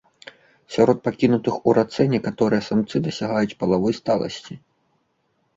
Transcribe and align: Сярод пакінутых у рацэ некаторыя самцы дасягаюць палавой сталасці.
Сярод 0.75 0.97
пакінутых 1.07 1.59
у 1.69 1.75
рацэ 1.79 2.01
некаторыя 2.15 2.61
самцы 2.69 3.03
дасягаюць 3.09 3.57
палавой 3.63 3.93
сталасці. 3.99 4.53